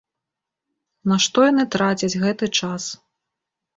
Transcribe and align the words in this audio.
На 1.11 1.19
што 1.27 1.39
яны 1.51 1.63
трацяць 1.75 2.19
гэты 2.25 2.45
час? 2.61 2.83